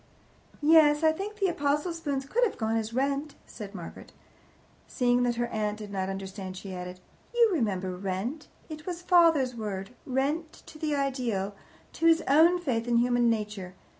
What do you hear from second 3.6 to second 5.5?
Margaret. Seeing that her